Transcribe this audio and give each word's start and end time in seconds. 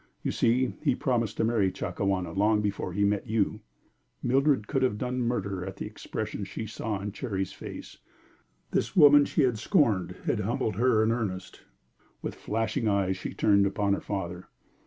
You 0.23 0.31
see, 0.31 0.73
he 0.81 0.95
promised 0.95 1.37
to 1.37 1.43
marry 1.43 1.71
Chakawana 1.71 2.31
long 2.33 2.59
before 2.59 2.91
he 2.93 3.05
met 3.05 3.27
you." 3.27 3.59
Mildred 4.23 4.67
could 4.67 4.81
have 4.81 4.97
done 4.97 5.19
murder 5.21 5.63
at 5.63 5.75
the 5.75 5.85
expression 5.85 6.43
she 6.43 6.65
saw 6.65 6.99
in 6.99 7.11
Cherry's 7.11 7.53
face. 7.53 7.99
This 8.71 8.95
woman 8.95 9.25
she 9.25 9.43
had 9.43 9.59
scorned 9.59 10.15
had 10.25 10.39
humbled 10.39 10.77
her 10.77 11.03
in 11.03 11.11
earnest. 11.11 11.61
With 12.23 12.33
flashing 12.33 12.87
eyes 12.87 13.15
she 13.15 13.35
turned 13.35 13.67
upon 13.67 13.93
her 13.93 14.01
father. 14.01 14.47